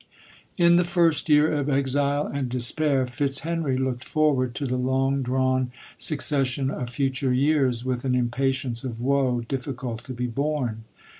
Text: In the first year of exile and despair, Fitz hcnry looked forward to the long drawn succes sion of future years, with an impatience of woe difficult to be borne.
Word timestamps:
In 0.57 0.77
the 0.77 0.83
first 0.83 1.29
year 1.29 1.51
of 1.51 1.69
exile 1.69 2.25
and 2.25 2.49
despair, 2.49 3.05
Fitz 3.05 3.41
hcnry 3.41 3.77
looked 3.77 4.03
forward 4.03 4.55
to 4.55 4.65
the 4.65 4.75
long 4.75 5.21
drawn 5.21 5.71
succes 5.95 6.47
sion 6.47 6.71
of 6.71 6.89
future 6.89 7.31
years, 7.33 7.85
with 7.85 8.03
an 8.03 8.15
impatience 8.15 8.83
of 8.83 8.99
woe 8.99 9.41
difficult 9.41 10.03
to 10.05 10.13
be 10.13 10.25
borne. 10.25 10.85